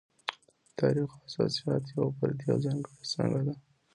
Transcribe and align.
تاریخ 0.79 1.09
اساساً 1.25 1.73
یوه 1.91 2.07
فردي 2.17 2.45
او 2.53 2.57
ځانګړې 2.65 3.03
څانګه 3.11 3.41
ده. 3.47 3.53